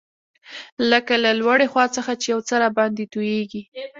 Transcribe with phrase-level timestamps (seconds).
[0.91, 3.61] لکه له لوړې خوا څخه چي یو څه راباندي تویېږي.